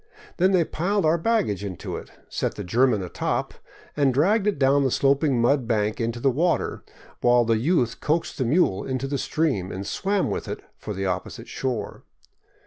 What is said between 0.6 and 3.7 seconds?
piled our baggage into it, set the German atop,